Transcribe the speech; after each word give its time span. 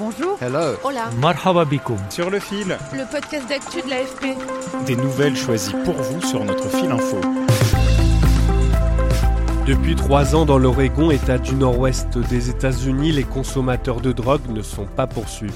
Bonjour. 0.00 0.38
Hello. 0.40 0.76
Hola. 0.82 1.10
Marhaba 1.20 1.66
bikoum. 1.66 1.98
Sur 2.08 2.30
le 2.30 2.40
fil, 2.40 2.78
Le 2.94 3.04
podcast 3.12 3.46
d'actu 3.50 3.82
de 3.82 3.90
l'AFP. 3.90 4.34
des 4.86 4.96
nouvelles 4.96 5.36
choisies 5.36 5.74
pour 5.84 5.92
vous 5.92 6.22
sur 6.22 6.42
notre 6.42 6.70
fil 6.70 6.90
info. 6.90 7.20
Depuis 9.66 9.94
trois 9.96 10.34
ans 10.34 10.46
dans 10.46 10.56
l'Oregon, 10.56 11.10
état 11.10 11.36
du 11.36 11.54
nord-ouest 11.54 12.16
des 12.16 12.48
États-Unis, 12.48 13.12
les 13.12 13.24
consommateurs 13.24 14.00
de 14.00 14.12
drogue 14.12 14.48
ne 14.48 14.62
sont 14.62 14.86
pas 14.86 15.06
poursuivis. 15.06 15.52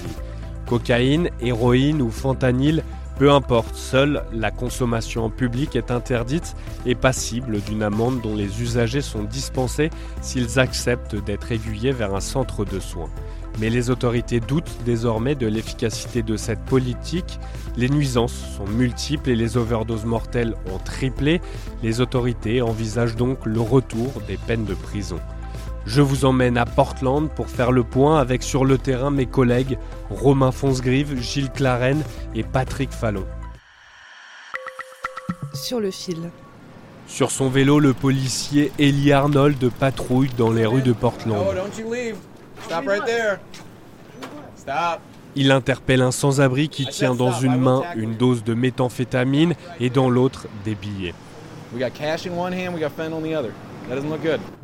Cocaïne, 0.69 1.31
héroïne 1.41 2.03
ou 2.03 2.11
fentanyl, 2.11 2.85
peu 3.19 3.33
importe, 3.33 3.75
seule 3.75 4.25
la 4.31 4.51
consommation 4.51 5.25
en 5.25 5.31
public 5.31 5.75
est 5.75 5.91
interdite 5.91 6.55
et 6.85 6.95
passible 6.95 7.63
d'une 7.63 7.83
amende 7.83 8.21
dont 8.21 8.35
les 8.35 8.61
usagers 8.61 9.01
sont 9.01 9.23
dispensés 9.23 9.89
s'ils 10.21 10.59
acceptent 10.59 11.17
d'être 11.17 11.51
aiguillés 11.51 11.93
vers 11.93 12.15
un 12.15 12.21
centre 12.21 12.67
de 12.67 12.79
soins. 12.79 13.09
Mais 13.59 13.71
les 13.71 13.91
autorités 13.91 14.41
doutent 14.41 14.79
désormais 14.85 15.35
de 15.35 15.47
l'efficacité 15.47 16.23
de 16.23 16.37
cette 16.37 16.65
politique. 16.65 17.39
Les 17.77 17.89
nuisances 17.89 18.35
sont 18.57 18.67
multiples 18.67 19.31
et 19.31 19.37
les 19.37 19.57
overdoses 19.57 20.05
mortelles 20.05 20.55
ont 20.73 20.79
triplé. 20.79 21.41
Les 21.83 22.01
autorités 22.01 22.63
envisagent 22.63 23.17
donc 23.17 23.47
le 23.47 23.61
retour 23.61 24.13
des 24.27 24.37
peines 24.37 24.65
de 24.65 24.75
prison. 24.75 25.21
Je 25.87 26.01
vous 26.01 26.25
emmène 26.25 26.57
à 26.57 26.65
Portland 26.65 27.29
pour 27.29 27.49
faire 27.49 27.71
le 27.71 27.85
point 27.85 28.19
avec 28.19 28.43
sur 28.43 28.65
le 28.65 28.79
terrain 28.79 29.11
mes 29.11 29.27
collègues 29.27 29.79
Romain 30.11 30.51
Fonsgrive, 30.51 31.21
Gilles 31.21 31.51
Claren 31.51 32.03
et 32.35 32.43
Patrick 32.43 32.91
Fallon. 32.91 33.27
Sur 35.53 35.81
le 35.81 35.91
fil. 35.91 36.31
Sur 37.07 37.31
son 37.31 37.51
vélo, 37.51 37.81
le 37.81 37.93
policier 37.93 38.73
Eli 38.79 39.13
Arnold 39.13 39.71
patrouille 39.79 40.31
dans 40.39 40.51
les 40.51 40.65
rues 40.65 40.83
de 40.83 40.93
Portland. 40.93 41.45
Stop 42.65 42.87
right 42.87 43.05
there. 43.05 43.39
Stop. 44.57 45.01
Il 45.37 45.51
interpelle 45.51 46.01
un 46.01 46.13
sans-abri 46.13 46.69
qui 46.69 46.87
tient 46.87 47.15
dans 47.15 47.33
une 47.33 47.57
main 47.57 47.83
une 47.97 48.17
dose 48.17 48.45
de 48.45 48.55
méthamphétamine 48.55 49.55
et 49.81 49.91
dans 49.91 50.09
l'autre 50.09 50.47
des 50.65 50.75
billets. 50.75 51.15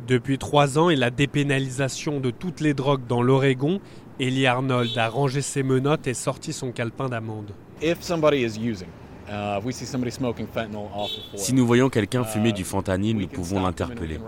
Depuis 0.07 0.37
trois 0.37 0.79
ans 0.79 0.89
et 0.89 0.95
la 0.95 1.09
dépénalisation 1.09 2.19
de 2.19 2.31
toutes 2.31 2.61
les 2.61 2.73
drogues 2.73 3.05
dans 3.07 3.21
l'Oregon, 3.21 3.81
Eli 4.19 4.47
Arnold 4.47 4.97
a 4.97 5.09
rangé 5.09 5.41
ses 5.41 5.61
menottes 5.61 6.07
et 6.07 6.13
sorti 6.13 6.53
son 6.53 6.71
calepin 6.71 7.09
d'amende. 7.09 7.51
If 7.81 8.01
somebody 8.01 8.43
is 8.43 8.57
using, 8.57 8.87
uh, 9.31 9.57
if 9.59 9.65
we 9.65 9.73
see 9.73 9.85
somebody 9.85 10.11
smoking 10.11 10.47
fentanyl 10.47 10.89
off 10.93 11.09
the 11.09 11.21
floor, 11.29 11.39
Si 11.39 11.53
nous 11.53 11.65
voyons 11.65 11.89
quelqu'un 11.89 12.23
fumer 12.23 12.51
du 12.51 12.63
fentanyl, 12.63 13.17
nous 13.17 13.27
pouvons 13.27 13.61
l'interpeller. 13.61 14.19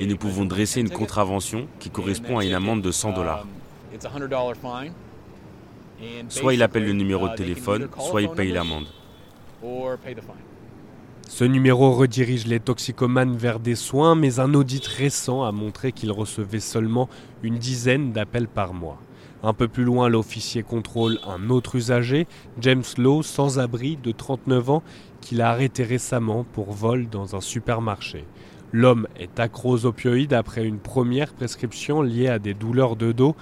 Et 0.00 0.06
nous 0.06 0.16
pouvons 0.16 0.44
dresser 0.44 0.80
une 0.80 0.90
contravention 0.90 1.66
qui 1.78 1.90
correspond 1.90 2.38
à 2.38 2.44
une 2.44 2.54
amende 2.54 2.82
de 2.82 2.90
100 2.90 3.12
dollars. 3.12 3.46
Soit 6.28 6.54
il 6.54 6.62
appelle 6.62 6.84
le 6.84 6.92
numéro 6.92 7.28
de 7.28 7.34
téléphone, 7.34 7.88
soit 7.98 8.22
il 8.22 8.30
paye 8.30 8.52
l'amende. 8.52 8.86
Ce 11.28 11.44
numéro 11.44 11.92
redirige 11.92 12.46
les 12.46 12.58
toxicomanes 12.58 13.36
vers 13.36 13.60
des 13.60 13.74
soins, 13.74 14.14
mais 14.14 14.40
un 14.40 14.54
audit 14.54 14.86
récent 14.86 15.44
a 15.44 15.52
montré 15.52 15.92
qu'il 15.92 16.10
recevait 16.10 16.60
seulement 16.60 17.08
une 17.42 17.58
dizaine 17.58 18.12
d'appels 18.12 18.48
par 18.48 18.72
mois. 18.72 18.98
Un 19.42 19.52
peu 19.52 19.68
plus 19.68 19.84
loin, 19.84 20.08
l'officier 20.08 20.62
contrôle 20.62 21.18
un 21.26 21.50
autre 21.50 21.76
usager, 21.76 22.26
James 22.60 22.82
Lowe, 22.96 23.22
sans 23.22 23.58
abri 23.58 23.96
de 24.02 24.10
39 24.10 24.70
ans, 24.70 24.82
qu'il 25.20 25.42
a 25.42 25.50
arrêté 25.50 25.84
récemment 25.84 26.44
pour 26.52 26.72
vol 26.72 27.08
dans 27.08 27.36
un 27.36 27.40
supermarché. 27.40 28.24
L'homme 28.72 29.06
est 29.18 29.40
accro 29.40 29.70
aux 29.70 29.86
opioïdes 29.86 30.34
après 30.34 30.64
une 30.64 30.78
première 30.78 31.32
prescription 31.32 32.02
liée 32.02 32.28
à 32.28 32.38
des 32.38 32.52
douleurs 32.54 32.96
de 32.96 33.12
dos. 33.12 33.34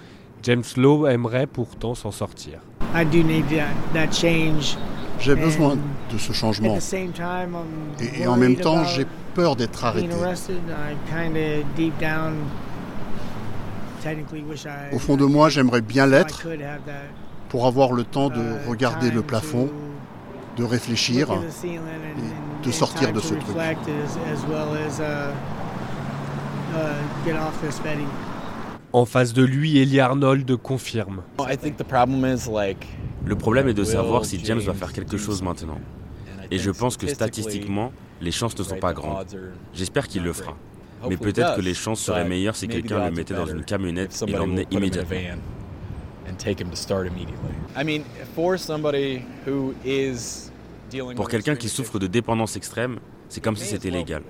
James 0.43 0.63
Lowe 0.77 1.07
aimerait 1.09 1.47
pourtant 1.47 1.95
s'en 1.95 2.11
sortir. 2.11 2.61
I 2.95 3.05
do 3.05 3.23
need 3.23 3.47
that, 3.49 3.75
that 3.93 4.13
change. 4.13 4.77
J'ai 5.19 5.35
besoin 5.35 5.77
de 6.13 6.19
ce 6.19 6.33
changement. 6.33 6.79
Et, 8.01 8.23
et 8.23 8.27
en 8.27 8.37
même 8.37 8.57
temps, 8.57 8.85
j'ai 8.85 9.07
peur 9.35 9.57
d'être 9.57 9.85
arrêté. 9.85 10.09
Au 14.93 14.99
fond 14.99 15.17
de 15.17 15.25
moi, 15.25 15.49
j'aimerais 15.49 15.81
bien 15.81 16.07
l'être 16.07 16.47
pour 17.49 17.67
avoir 17.67 17.93
le 17.93 18.05
temps 18.05 18.29
de 18.29 18.41
uh, 18.41 18.69
regarder 18.69 19.11
le 19.11 19.23
plafond, 19.23 19.69
to 20.57 20.63
de 20.63 20.65
réfléchir. 20.65 21.31
and- 21.31 21.43
de 22.65 22.73
sortir 22.73 23.13
de 23.13 23.21
to 23.21 23.27
ce 23.27 23.35
truc. 23.35 23.57
uh, 23.57 23.75
uh. 26.75 27.33
En 28.93 29.05
face 29.05 29.33
de 29.33 29.45
lui, 29.45 29.79
Eli 29.79 30.01
Arnold 30.01 30.57
confirme. 30.57 31.23
I 31.39 31.57
think 31.57 31.77
the 31.77 31.85
problem 31.85 32.25
is 32.25 32.49
like 32.51 32.87
Le 33.25 33.37
problème 33.37 33.69
est 33.69 33.75
de 33.75 33.85
savoir 33.85 34.25
si 34.25 34.43
James 34.45 34.61
va 34.61 34.75
faire 34.75 34.93
quelque 34.93 35.17
chose 35.17 35.43
maintenant. 35.43 35.79
Et 36.51 36.59
je 36.59 36.71
pense 36.71 36.97
que 36.97 37.07
statistiquement, 37.07 37.93
les 38.21 38.31
chances 38.31 38.57
ne 38.59 38.63
sont 38.63 38.77
pas 38.77 38.93
grandes. 38.93 39.27
J'espère 39.75 40.09
qu'il 40.09 40.23
le 40.23 40.33
fera. 40.33 40.57
Mais 41.09 41.17
peut-être 41.17 41.57
que 41.57 41.61
les 41.61 41.75
chances 41.75 42.01
seraient 42.01 42.29
meilleures 42.29 42.57
si 42.57 42.69
quelqu'un 42.69 43.05
le 43.05 43.11
mettait 43.11 43.35
dans 43.35 43.47
une 43.47 43.65
camionnette 43.65 44.25
et 44.27 44.33
l'emmenait 44.33 44.67
immédiatement. 44.71 45.19
Pour 51.17 51.29
quelqu'un 51.29 51.57
qui 51.57 51.69
souffre 51.69 51.99
de 51.99 52.07
dépendance 52.07 52.57
extrême, 52.57 52.99
c'est 53.29 53.43
comme 53.43 53.57
si 53.57 53.67
c'était 53.67 53.91
légal. 53.91 54.23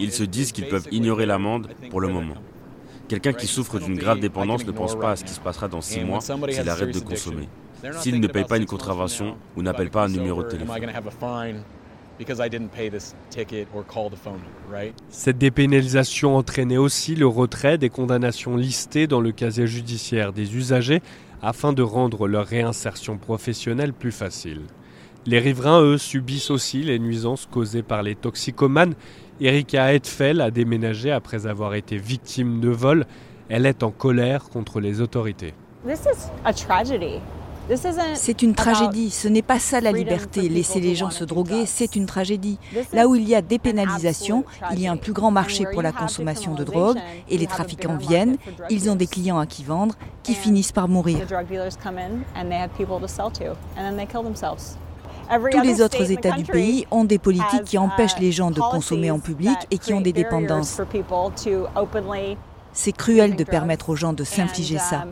Ils 0.00 0.12
se 0.12 0.22
disent 0.22 0.52
qu'ils 0.52 0.68
peuvent 0.68 0.88
ignorer 0.90 1.26
l'amende 1.26 1.68
pour 1.90 2.00
le 2.00 2.08
moment. 2.08 2.36
Quelqu'un 3.08 3.32
qui 3.32 3.46
souffre 3.46 3.78
d'une 3.78 3.96
grave 3.96 4.20
dépendance 4.20 4.66
ne 4.66 4.72
pense 4.72 4.98
pas 4.98 5.12
à 5.12 5.16
ce 5.16 5.24
qui 5.24 5.32
se 5.32 5.40
passera 5.40 5.68
dans 5.68 5.80
six 5.80 6.00
mois 6.00 6.20
s'il 6.20 6.68
arrête 6.68 6.92
de 6.92 7.00
consommer. 7.00 7.48
S'il 8.00 8.20
ne 8.20 8.26
paye 8.26 8.44
pas 8.44 8.56
une 8.56 8.66
contravention 8.66 9.36
ou 9.56 9.62
n'appelle 9.62 9.90
pas 9.90 10.04
un 10.04 10.08
numéro 10.08 10.42
de 10.42 10.48
téléphone. 10.48 10.90
Cette 15.08 15.38
dépénalisation 15.38 16.36
entraînait 16.36 16.76
aussi 16.76 17.14
le 17.14 17.26
retrait 17.26 17.78
des 17.78 17.90
condamnations 17.90 18.56
listées 18.56 19.06
dans 19.06 19.20
le 19.20 19.32
casier 19.32 19.66
judiciaire 19.66 20.32
des 20.32 20.56
usagers 20.56 21.02
afin 21.42 21.72
de 21.72 21.82
rendre 21.82 22.26
leur 22.26 22.46
réinsertion 22.46 23.18
professionnelle 23.18 23.92
plus 23.92 24.12
facile. 24.12 24.62
Les 25.26 25.40
riverains, 25.40 25.82
eux, 25.82 25.98
subissent 25.98 26.50
aussi 26.50 26.82
les 26.82 26.98
nuisances 26.98 27.46
causées 27.46 27.82
par 27.82 28.02
les 28.02 28.14
toxicomanes. 28.14 28.94
Erika 29.40 29.92
Hetfeld 29.92 30.40
a 30.40 30.50
déménagé 30.50 31.10
après 31.10 31.46
avoir 31.46 31.74
été 31.74 31.96
victime 31.98 32.60
de 32.60 32.68
vol. 32.68 33.06
Elle 33.48 33.66
est 33.66 33.82
en 33.82 33.90
colère 33.90 34.48
contre 34.48 34.80
les 34.80 35.00
autorités. 35.00 35.52
C'est 38.14 38.42
une 38.42 38.54
tragédie, 38.54 39.10
ce 39.10 39.28
n'est 39.28 39.42
pas 39.42 39.58
ça 39.58 39.80
la 39.80 39.92
liberté. 39.92 40.48
Laisser 40.48 40.80
les 40.80 40.94
gens 40.94 41.10
se 41.10 41.24
droguer, 41.24 41.66
c'est 41.66 41.96
une 41.96 42.06
tragédie. 42.06 42.58
Là 42.92 43.08
où 43.08 43.14
il 43.16 43.28
y 43.28 43.34
a 43.34 43.42
dépénalisation, 43.42 44.44
il 44.72 44.80
y 44.80 44.86
a 44.86 44.92
un 44.92 44.96
plus 44.96 45.12
grand 45.12 45.30
marché 45.30 45.64
pour 45.72 45.82
la 45.82 45.92
consommation 45.92 46.54
de 46.54 46.64
drogue 46.64 46.98
et 47.28 47.38
les 47.38 47.46
trafiquants 47.46 47.96
viennent, 47.96 48.36
ils 48.70 48.88
ont 48.90 48.96
des 48.96 49.06
clients 49.06 49.38
à 49.38 49.46
qui 49.46 49.64
vendre, 49.64 49.94
qui 50.22 50.34
finissent 50.34 50.72
par 50.72 50.88
mourir. 50.88 51.18
Tous 55.50 55.60
les 55.60 55.82
autres 55.82 56.10
États 56.12 56.30
du 56.32 56.44
pays 56.44 56.86
ont 56.90 57.04
des 57.04 57.18
politiques 57.18 57.64
qui 57.64 57.78
empêchent 57.78 58.18
les 58.20 58.30
gens 58.30 58.50
de 58.52 58.60
consommer 58.60 59.10
en 59.10 59.18
public 59.18 59.56
et 59.70 59.78
qui 59.78 59.92
ont 59.92 60.00
des 60.00 60.12
dépendances. 60.12 60.80
C'est 62.78 62.92
cruel 62.92 63.36
de 63.36 63.42
permettre 63.42 63.88
aux 63.88 63.96
gens 63.96 64.12
de 64.12 64.22
s'infliger 64.22 64.76
ça. 64.76 65.06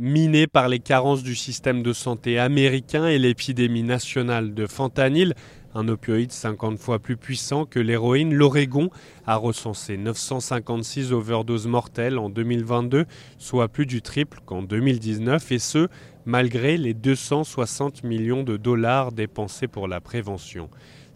Miné 0.00 0.48
par 0.48 0.66
les 0.66 0.80
carences 0.80 1.22
du 1.22 1.36
système 1.36 1.84
de 1.84 1.92
santé 1.92 2.36
américain 2.36 3.06
et 3.06 3.16
l'épidémie 3.16 3.84
nationale 3.84 4.54
de 4.54 4.66
fentanyl, 4.66 5.34
un 5.76 5.86
opioïde 5.86 6.32
50 6.32 6.80
fois 6.80 6.98
plus 6.98 7.16
puissant 7.16 7.64
que 7.64 7.78
l'héroïne, 7.78 8.34
l'Oregon 8.34 8.90
a 9.24 9.36
recensé 9.36 9.96
956 9.96 11.12
overdoses 11.12 11.68
mortelles 11.68 12.18
en 12.18 12.28
2022, 12.28 13.06
soit 13.38 13.68
plus 13.68 13.86
du 13.86 14.02
triple 14.02 14.40
qu'en 14.44 14.62
2019, 14.62 15.52
et 15.52 15.60
ce, 15.60 15.86
malgré 16.24 16.76
les 16.76 16.92
260 16.92 18.02
millions 18.02 18.42
de 18.42 18.56
dollars 18.56 19.12
dépensés 19.12 19.68
pour 19.68 19.86
la 19.86 20.00
prévention. 20.00 20.68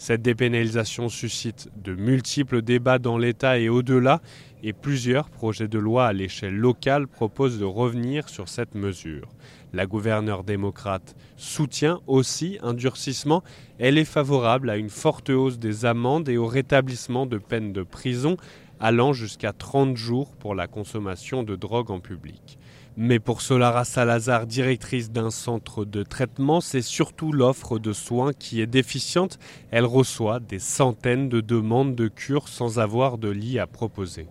Cette 0.07 0.21
dépénalisation 0.21 1.09
suscite 1.09 1.71
de 1.83 1.95
multiples 1.95 2.61
débats 2.61 2.99
dans 2.99 3.17
l'État 3.17 3.59
et 3.59 3.71
au-delà, 3.71 4.21
et 4.63 4.75
plusieurs 4.75 5.31
projets 5.31 5.67
de 5.67 5.79
loi 5.79 6.05
à 6.05 6.13
l'échelle 6.13 6.55
locale 6.55 7.07
proposent 7.07 7.59
de 7.59 7.65
revenir 7.65 8.29
sur 8.29 8.51
cette 8.51 8.75
mesure. 8.75 9.31
La 9.73 9.87
gouverneure 9.87 10.45
démocrate 10.45 11.17
soutient 11.39 12.03
aussi 12.07 12.59
un 12.63 12.75
durcissement. 12.75 13.43
Elle 13.79 13.97
est 13.97 14.05
favorable 14.05 14.69
à 14.69 14.77
une 14.77 14.91
forte 14.91 15.31
hausse 15.31 15.59
des 15.59 15.87
amendes 15.87 16.29
et 16.29 16.37
au 16.37 16.49
rétablissement 16.49 17.25
de 17.25 17.39
peines 17.39 17.73
de 17.73 17.83
prison 17.83 18.37
allant 18.81 19.15
jusqu'à 19.15 19.55
30 19.55 19.97
jours 19.97 20.37
pour 20.37 20.55
la 20.55 20.67
consommation 20.67 21.45
de 21.45 21.57
drogue 21.57 21.91
en 21.91 22.01
public. 22.01 22.59
Mais 22.97 23.19
pour 23.19 23.41
Solara 23.41 23.85
Salazar, 23.85 24.47
directrice 24.47 25.11
d'un 25.11 25.31
centre 25.31 25.85
de 25.85 26.05
traitement, 26.05 26.61
c'est 26.61 26.81
surtout 26.81 27.33
l'offre 27.33 27.81
de 27.81 27.93
soins 27.93 28.33
qui 28.33 28.61
est 28.61 28.69
déficiente. 28.69 29.41
Elle 29.73 29.85
reçoit 29.85 30.39
des 30.39 30.61
centaines 30.61 31.29
de 31.29 31.41
demandes 31.41 31.97
de 31.97 32.07
cure 32.07 32.47
sans 32.47 32.79
avoir 32.79 33.19
de 33.19 33.31
lit 33.31 33.59
à 33.59 33.67
proposer. 33.67 34.29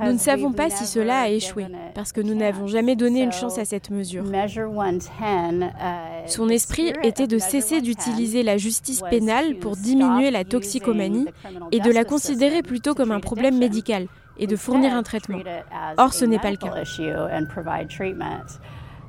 Nous 0.00 0.12
ne 0.12 0.18
savons 0.18 0.52
pas 0.52 0.70
si 0.70 0.86
cela 0.86 1.22
a 1.22 1.28
échoué, 1.28 1.66
parce 1.94 2.12
que 2.12 2.20
nous 2.20 2.34
n'avons 2.34 2.68
jamais 2.68 2.94
donné 2.94 3.22
une 3.22 3.32
chance 3.32 3.58
à 3.58 3.64
cette 3.64 3.90
mesure. 3.90 4.24
Uh, 4.24 4.48
Son 6.26 6.48
esprit 6.48 6.92
était 7.02 7.26
de 7.26 7.38
cesser 7.38 7.80
d'utiliser 7.80 8.42
la 8.42 8.56
justice 8.56 9.02
pénale 9.10 9.56
pour 9.56 9.76
diminuer 9.76 10.30
la 10.30 10.44
toxicomanie 10.44 11.26
et 11.72 11.80
de 11.80 11.90
la 11.90 12.04
considérer 12.04 12.62
plutôt 12.62 12.94
comme 12.94 13.10
un 13.10 13.20
problème 13.20 13.58
médical 13.58 14.06
et 14.38 14.46
de 14.46 14.56
fournir 14.56 14.94
un 14.94 15.02
traitement. 15.02 15.38
Or, 15.96 16.12
ce 16.12 16.24
n'est 16.24 16.38
pas 16.38 16.50
le 16.50 16.56
cas. 16.56 16.72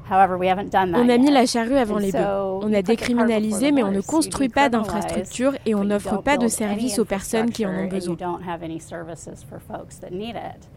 On 0.10 1.10
a 1.10 1.18
mis 1.18 1.32
la 1.32 1.46
charrue 1.46 1.78
avant 1.78 1.98
les 1.98 2.12
bœufs. 2.12 2.60
On 2.62 2.74
a 2.74 2.82
décriminalisé, 2.82 3.72
mais 3.72 3.84
on 3.84 3.92
ne 3.92 4.02
construit 4.02 4.50
pas 4.50 4.70
d'infrastructures 4.70 5.54
et 5.66 5.76
on 5.76 5.84
n'offre 5.84 6.22
pas 6.22 6.38
de 6.38 6.48
services 6.48 7.00
aux 7.00 7.06
personnes 7.06 7.52
qui 7.52 7.66
en 7.66 7.72
ont 7.72 7.88
besoin. 7.88 8.16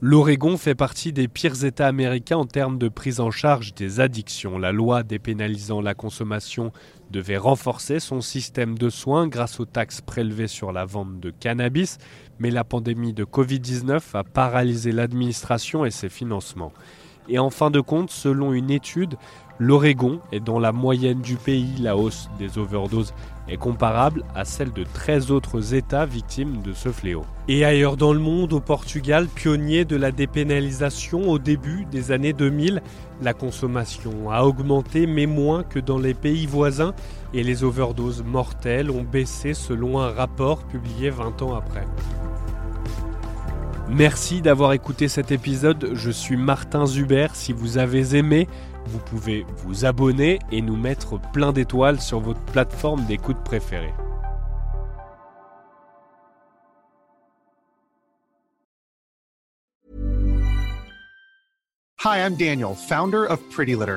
L'Oregon 0.01 0.57
fait 0.57 0.75
partie 0.75 1.13
des 1.13 1.29
pires 1.29 1.65
États 1.65 1.87
américains 1.87 2.39
en 2.39 2.47
termes 2.47 2.79
de 2.79 2.89
prise 2.89 3.21
en 3.21 3.31
charge 3.31 3.75
des 3.75 4.01
addictions. 4.01 4.59
La 4.59 4.73
loi 4.73 5.03
dépénalisant 5.03 5.81
la 5.81 5.95
consommation 5.95 6.73
devait 7.11 7.37
renforcer 7.37 8.01
son 8.01 8.21
système 8.21 8.77
de 8.77 8.91
soins 8.91 9.29
grâce 9.29 9.61
aux 9.61 9.65
taxes 9.65 10.01
prélevées 10.01 10.47
sur 10.47 10.73
la 10.73 10.85
vente 10.85 11.21
de 11.21 11.31
cannabis, 11.31 11.99
mais 12.39 12.51
la 12.51 12.65
pandémie 12.65 13.13
de 13.13 13.25
Covid-19 13.25 14.01
a 14.15 14.25
paralysé 14.25 14.93
l'administration 14.93 15.85
et 15.85 15.91
ses 15.91 16.09
financements. 16.09 16.73
Et 17.29 17.39
en 17.39 17.51
fin 17.51 17.71
de 17.71 17.81
compte, 17.81 18.11
selon 18.11 18.53
une 18.53 18.71
étude, 18.71 19.17
l'Oregon 19.59 20.21
est 20.33 20.41
dans 20.41 20.59
la 20.59 20.73
moyenne 20.73 21.21
du 21.21 21.37
pays. 21.37 21.75
La 21.81 21.97
hausse 21.97 22.31
des 22.39 22.59
overdoses 22.59 23.13
est 23.49 23.57
comparable 23.57 24.25
à 24.35 24.45
celle 24.45 24.73
de 24.73 24.85
13 24.85 25.31
autres 25.31 25.75
États 25.75 26.07
victimes 26.07 26.63
de 26.63 26.73
ce 26.73 26.91
fléau. 26.91 27.25
Et 27.49 27.65
ailleurs 27.65 27.97
dans 27.97 28.13
le 28.13 28.19
monde, 28.19 28.53
au 28.53 28.61
Portugal, 28.61 29.27
pionnier 29.27 29.85
de 29.85 29.97
la 29.97 30.13
dépénalisation 30.13 31.31
au 31.31 31.39
début 31.39 31.87
des 31.91 32.13
années 32.13 32.33
2000, 32.33 32.83
la 33.23 33.35
consommation 33.35 34.31
a 34.31 34.43
augmenté 34.43 35.07
mais 35.07 35.27
moins 35.27 35.65
que 35.65 35.81
dans 35.81 35.99
les 35.99 36.15
pays 36.15 36.47
voisins 36.47 36.95
et 37.35 37.43
les 37.43 37.65
overdoses 37.65 38.23
mortelles 38.25 38.91
ont 38.91 39.03
baissé 39.03 39.55
selon 39.55 39.99
un 39.99 40.11
rapport 40.11 40.63
publié 40.65 41.11
20 41.11 41.43
ans 41.43 41.55
après. 41.55 41.87
Merci 43.89 44.43
d'avoir 44.43 44.75
écouté 44.75 45.09
cet 45.09 45.33
épisode. 45.33 45.91
Je 45.95 46.11
suis 46.11 46.37
Martin 46.37 46.85
Zuber. 46.85 47.29
Si 47.33 47.55
vous 47.55 47.79
avez 47.79 48.17
aimé, 48.17 48.47
vous 48.87 48.99
pouvez 48.99 49.47
vous 49.65 49.87
abonner 49.87 50.39
et 50.53 50.61
nous 50.61 50.77
mettre 50.77 51.19
plein 51.33 51.53
d'étoiles 51.53 52.01
sur 52.01 52.21
votre 52.21 52.41
plateforme 52.41 53.05
d'écoute 53.07 53.39
préférée. 53.45 53.95
Hi, 62.05 62.19
I'm 62.19 62.37
Daniel, 62.37 62.75
founder 62.75 63.27
of 63.29 63.41
Pretty 63.51 63.75
Litter. 63.75 63.97